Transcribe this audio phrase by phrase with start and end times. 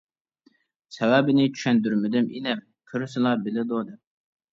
[0.95, 2.63] سەۋەبىنى چۈشەندۈرمىدىم ئىنىم،
[2.95, 4.01] كۆرسىلا بىلىدۇ دەپ.